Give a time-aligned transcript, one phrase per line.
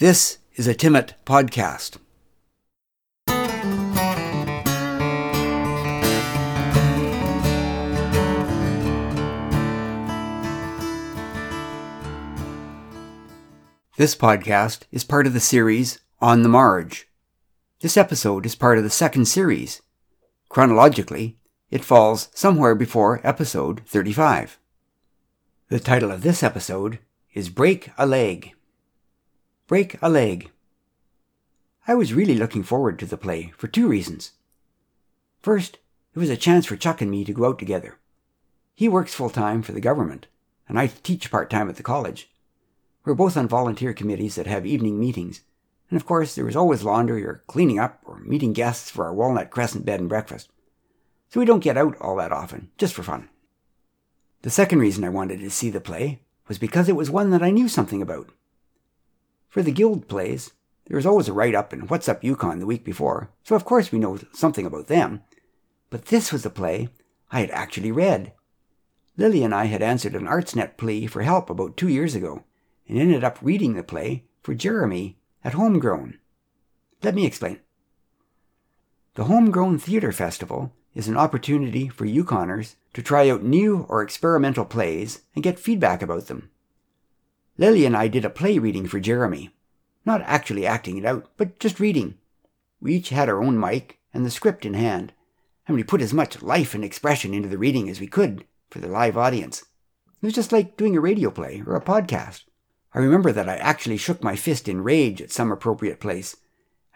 [0.00, 1.98] This is a Timmit podcast.
[13.98, 17.06] This podcast is part of the series On the Marge.
[17.82, 19.82] This episode is part of the second series.
[20.48, 21.36] Chronologically,
[21.70, 24.58] it falls somewhere before episode 35.
[25.68, 27.00] The title of this episode
[27.34, 28.54] is Break a Leg.
[29.70, 30.50] Break a Leg.
[31.86, 34.32] I was really looking forward to the play for two reasons.
[35.42, 35.78] First,
[36.12, 38.00] it was a chance for Chuck and me to go out together.
[38.74, 40.26] He works full time for the government,
[40.68, 42.32] and I teach part time at the college.
[43.04, 45.42] We're both on volunteer committees that have evening meetings,
[45.88, 49.14] and of course, there was always laundry or cleaning up or meeting guests for our
[49.14, 50.50] Walnut Crescent bed and breakfast.
[51.28, 53.28] So we don't get out all that often, just for fun.
[54.42, 57.44] The second reason I wanted to see the play was because it was one that
[57.44, 58.30] I knew something about.
[59.50, 60.52] For the guild plays,
[60.86, 63.64] there was always a write up in What's Up Yukon the week before, so of
[63.64, 65.22] course we know something about them.
[65.90, 66.88] But this was a play
[67.32, 68.32] I had actually read.
[69.16, 72.44] Lily and I had answered an ArtsNet plea for help about two years ago,
[72.88, 76.18] and ended up reading the play for Jeremy at Homegrown.
[77.02, 77.58] Let me explain.
[79.14, 84.64] The Homegrown Theatre Festival is an opportunity for Yukoners to try out new or experimental
[84.64, 86.50] plays and get feedback about them.
[87.60, 89.50] Lily and I did a play reading for Jeremy.
[90.06, 92.16] Not actually acting it out, but just reading.
[92.80, 95.12] We each had our own mic and the script in hand,
[95.68, 98.78] and we put as much life and expression into the reading as we could for
[98.78, 99.60] the live audience.
[100.22, 102.44] It was just like doing a radio play or a podcast.
[102.94, 106.38] I remember that I actually shook my fist in rage at some appropriate place,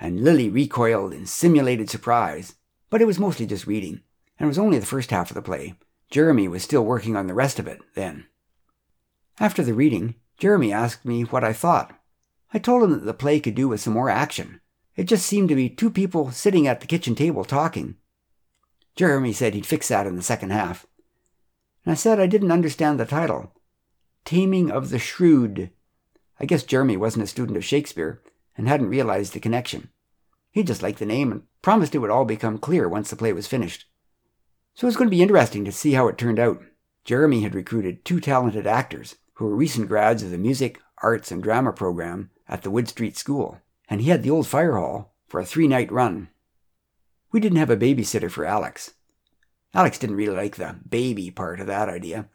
[0.00, 2.54] and Lily recoiled in simulated surprise,
[2.88, 4.00] but it was mostly just reading,
[4.38, 5.74] and it was only the first half of the play.
[6.10, 8.28] Jeremy was still working on the rest of it then.
[9.38, 11.98] After the reading, Jeremy asked me what I thought.
[12.52, 14.60] I told him that the play could do with some more action.
[14.96, 17.96] It just seemed to be two people sitting at the kitchen table talking.
[18.96, 20.86] Jeremy said he'd fix that in the second half.
[21.84, 23.52] And I said I didn't understand the title
[24.24, 25.68] Taming of the Shrew.
[26.40, 28.22] I guess Jeremy wasn't a student of Shakespeare
[28.56, 29.90] and hadn't realized the connection.
[30.50, 33.32] He just liked the name and promised it would all become clear once the play
[33.32, 33.86] was finished.
[34.74, 36.62] So it was going to be interesting to see how it turned out.
[37.04, 41.42] Jeremy had recruited two talented actors who were recent grads of the music, arts, and
[41.42, 45.40] drama program at the Wood Street School, and he had the old fire hall for
[45.40, 46.28] a three night run.
[47.32, 48.94] We didn't have a babysitter for Alex.
[49.74, 52.28] Alex didn't really like the baby part of that idea.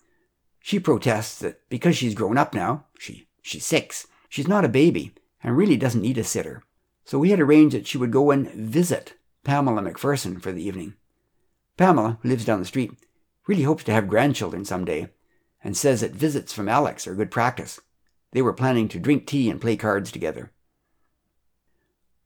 [0.62, 5.14] She protests that because she's grown up now, she she's six, she's not a baby
[5.42, 6.64] and really doesn't need a sitter.
[7.06, 10.96] So we had arranged that she would go and visit Pamela McPherson for the evening.
[11.78, 12.92] Pamela, who lives down the street,
[13.48, 15.10] really hopes to have grandchildren someday
[15.64, 17.80] and says that visits from Alex are good practice.
[18.32, 20.52] They were planning to drink tea and play cards together.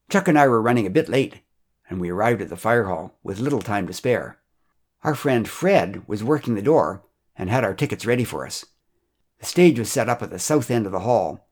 [0.09, 1.41] Chuck and I were running a bit late,
[1.89, 4.37] and we arrived at the fire hall with little time to spare.
[5.03, 7.03] Our friend Fred was working the door
[7.35, 8.65] and had our tickets ready for us.
[9.39, 11.47] The stage was set up at the south end of the hall,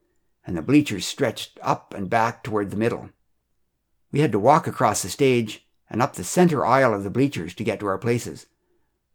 [0.46, 3.10] and the bleachers stretched up and back toward the middle.
[4.12, 7.54] We had to walk across the stage and up the center aisle of the bleachers
[7.56, 8.46] to get to our places.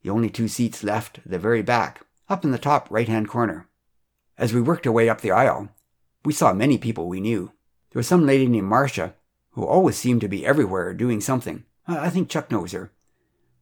[0.03, 3.29] The only two seats left at the very back, up in the top right hand
[3.29, 3.69] corner.
[4.39, 5.69] As we worked our way up the aisle,
[6.25, 7.53] we saw many people we knew.
[7.91, 9.15] There was some lady named Marcia,
[9.53, 11.65] who always seemed to be everywhere doing something.
[11.87, 12.91] I think Chuck knows her.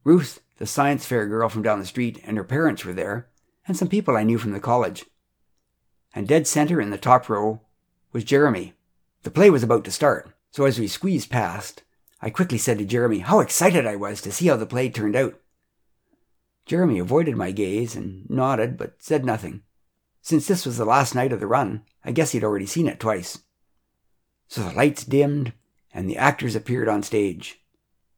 [0.03, 3.27] Ruth, the science fair girl from down the street, and her parents were there,
[3.67, 5.05] and some people I knew from the college.
[6.13, 7.61] And dead center in the top row
[8.11, 8.73] was Jeremy.
[9.23, 11.83] The play was about to start, so as we squeezed past,
[12.21, 15.15] I quickly said to Jeremy how excited I was to see how the play turned
[15.15, 15.35] out.
[16.65, 19.61] Jeremy avoided my gaze and nodded, but said nothing.
[20.21, 22.99] Since this was the last night of the run, I guess he'd already seen it
[22.99, 23.39] twice.
[24.47, 25.53] So the lights dimmed,
[25.93, 27.61] and the actors appeared on stage.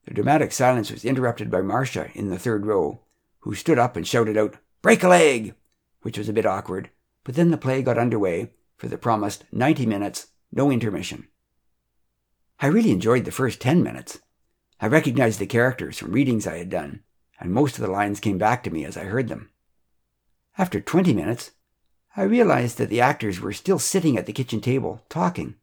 [0.06, 3.02] The dramatic silence was interrupted by Marcia in the third row,
[3.40, 5.54] who stood up and shouted out, Break a leg!
[6.00, 6.90] which was a bit awkward,
[7.24, 11.28] but then the play got underway for the promised 90 minutes, no intermission.
[12.60, 14.20] I really enjoyed the first 10 minutes.
[14.80, 17.02] I recognized the characters from readings I had done,
[17.40, 19.50] and most of the lines came back to me as I heard them.
[20.56, 21.52] After 20 minutes,
[22.16, 25.54] I realized that the actors were still sitting at the kitchen table, talking.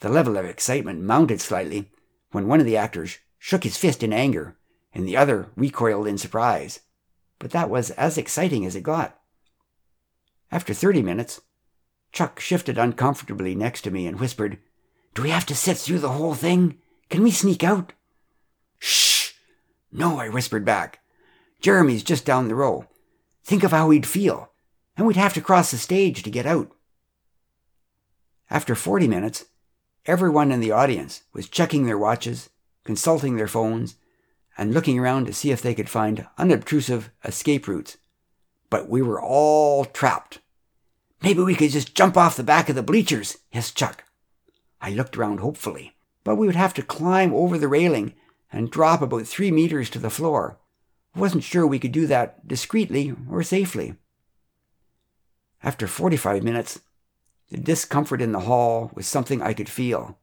[0.00, 1.90] The level of excitement mounted slightly
[2.32, 4.56] when one of the actors shook his fist in anger
[4.92, 6.80] and the other recoiled in surprise.
[7.38, 9.18] But that was as exciting as it got.
[10.50, 11.40] After 30 minutes,
[12.12, 14.58] Chuck shifted uncomfortably next to me and whispered,
[15.14, 16.78] Do we have to sit through the whole thing?
[17.10, 17.92] Can we sneak out?
[19.96, 20.98] No, I whispered back.
[21.60, 22.86] Jeremy's just down the row.
[23.44, 24.50] Think of how he'd feel,
[24.96, 26.72] and we'd have to cross the stage to get out.
[28.50, 29.44] After 40 minutes,
[30.04, 32.50] everyone in the audience was checking their watches,
[32.82, 33.94] consulting their phones,
[34.58, 37.96] and looking around to see if they could find unobtrusive escape routes.
[38.70, 40.40] But we were all trapped.
[41.22, 44.02] Maybe we could just jump off the back of the bleachers, hissed Chuck.
[44.80, 45.94] I looked around hopefully,
[46.24, 48.14] but we would have to climb over the railing
[48.54, 50.60] and drop about three meters to the floor.
[51.16, 53.96] Wasn't sure we could do that discreetly or safely.
[55.62, 56.80] After 45 minutes,
[57.50, 60.18] the discomfort in the hall was something I could feel.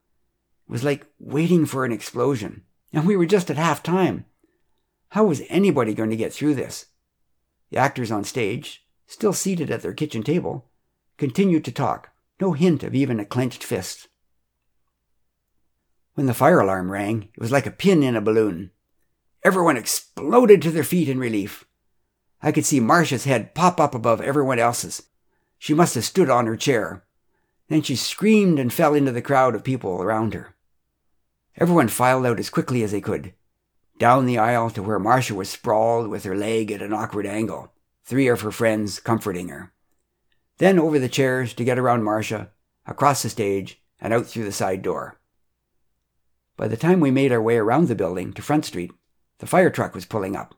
[0.68, 2.64] It was like waiting for an explosion,
[2.94, 4.26] and we were just at half time.
[5.10, 6.86] How was anybody going to get through this?
[7.70, 10.72] The actors on stage, still seated at their kitchen table,
[11.18, 14.08] continued to talk, no hint of even a clenched fist.
[16.14, 18.72] When the fire alarm rang, it was like a pin in a balloon.
[19.44, 21.66] Everyone exploded to their feet in relief.
[22.42, 25.04] I could see Marcia's head pop up above everyone else's.
[25.58, 27.06] She must have stood on her chair.
[27.70, 30.56] Then she screamed and fell into the crowd of people around her.
[31.58, 33.34] Everyone filed out as quickly as they could,
[33.98, 37.72] down the aisle to where Marcia was sprawled with her leg at an awkward angle,
[38.04, 39.72] three of her friends comforting her.
[40.58, 42.50] Then over the chairs to get around Marcia,
[42.86, 45.21] across the stage, and out through the side door.
[46.62, 48.92] By the time we made our way around the building to Front Street,
[49.40, 50.54] the fire truck was pulling up.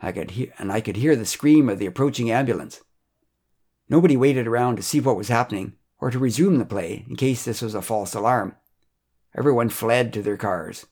[0.00, 2.80] I could hear, and I could hear the scream of the approaching ambulance.
[3.88, 7.44] Nobody waited around to see what was happening or to resume the play in case
[7.44, 8.54] this was a false alarm.
[9.36, 10.86] Everyone fled to their cars.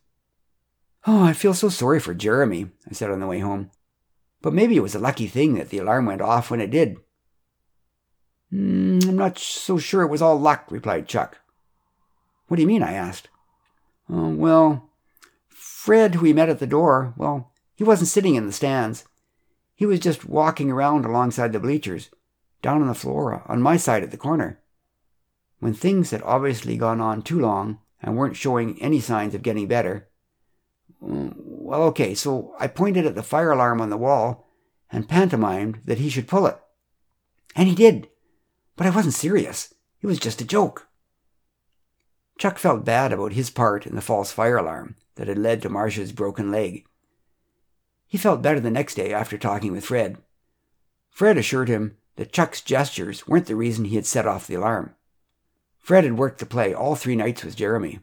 [1.06, 3.70] Oh, I feel so sorry for Jeremy, I said on the way home.
[4.42, 6.96] But maybe it was a lucky thing that the alarm went off when it did.
[8.52, 11.38] Mm, I'm not so sure it was all luck, replied Chuck.
[12.48, 12.82] What do you mean?
[12.82, 13.28] I asked.
[14.08, 14.90] Oh, well,
[15.48, 19.04] Fred, who we met at the door, well, he wasn't sitting in the stands.
[19.74, 22.10] He was just walking around alongside the bleachers,
[22.62, 24.60] down on the floor on my side at the corner.
[25.58, 29.66] When things had obviously gone on too long and weren't showing any signs of getting
[29.68, 30.08] better,
[31.00, 34.48] well, okay, so I pointed at the fire alarm on the wall
[34.90, 36.58] and pantomimed that he should pull it.
[37.54, 38.08] And he did.
[38.76, 39.74] But I wasn't serious.
[40.00, 40.85] It was just a joke.
[42.38, 45.68] Chuck felt bad about his part in the false fire alarm that had led to
[45.68, 46.84] Marcia's broken leg.
[48.06, 50.18] He felt better the next day after talking with Fred.
[51.10, 54.94] Fred assured him that Chuck's gestures weren't the reason he had set off the alarm.
[55.78, 58.00] Fred had worked the play all three nights with Jeremy.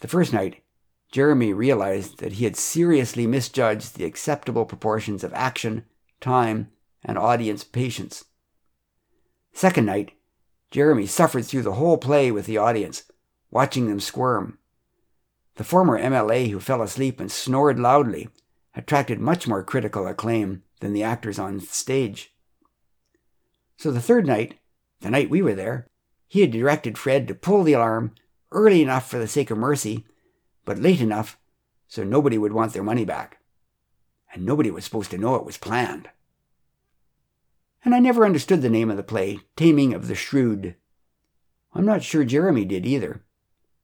[0.00, 0.62] The first night,
[1.10, 5.84] Jeremy realized that he had seriously misjudged the acceptable proportions of action,
[6.20, 6.70] time,
[7.04, 8.24] and audience patience.
[9.52, 10.12] Second night,
[10.70, 13.09] Jeremy suffered through the whole play with the audience,
[13.50, 14.58] watching them squirm.
[15.56, 18.28] The former MLA who fell asleep and snored loudly
[18.74, 22.34] attracted much more critical acclaim than the actors on stage.
[23.76, 24.58] So the third night,
[25.00, 25.86] the night we were there,
[26.28, 28.14] he had directed Fred to pull the alarm
[28.52, 30.06] early enough for the sake of mercy,
[30.64, 31.38] but late enough
[31.88, 33.38] so nobody would want their money back.
[34.32, 36.08] And nobody was supposed to know it was planned.
[37.84, 40.74] And I never understood the name of the play, Taming of the Shrew.
[41.74, 43.24] I'm not sure Jeremy did either.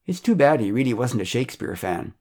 [0.07, 2.13] It's too bad he really wasn't a Shakespeare fan.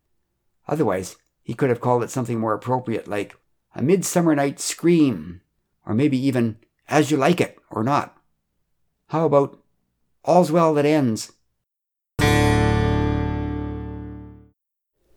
[0.67, 3.37] Otherwise, he could have called it something more appropriate like
[3.77, 5.41] A Midsummer Night's Scream,
[5.87, 8.21] or maybe even As You Like It or Not.
[9.11, 9.63] How about
[10.25, 11.33] All's Well That Ends?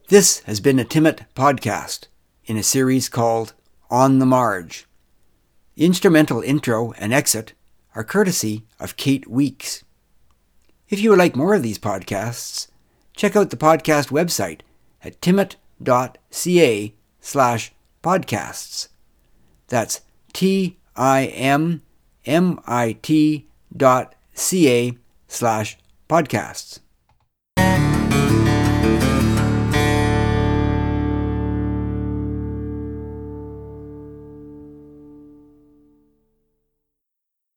[0.10, 2.06] This has been a Timmit podcast
[2.46, 3.54] in a series called
[3.90, 4.86] On the Marge.
[5.74, 7.54] The instrumental intro and exit
[7.96, 9.84] are courtesy of Kate Weeks.
[10.90, 12.69] If you would like more of these podcasts,
[13.20, 14.62] check out the podcast website
[15.04, 18.88] at timmit.ca slash podcasts.
[19.68, 20.00] That's
[20.32, 21.82] T I M
[22.26, 23.46] M I T
[23.76, 24.98] dot C A
[25.28, 25.78] slash
[26.10, 26.80] podcasts.